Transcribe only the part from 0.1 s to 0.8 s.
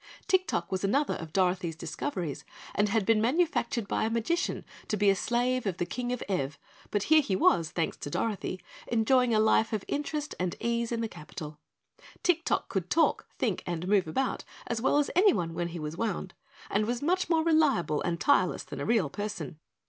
Tik Tok